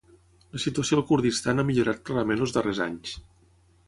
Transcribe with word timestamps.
La 0.55 0.59
situació 0.61 0.97
al 0.99 1.03
Kurdistan 1.09 1.63
ha 1.63 1.65
millorat 1.67 2.01
clarament 2.09 2.41
els 2.47 2.57
darrers 2.57 2.81
anys. 2.87 3.13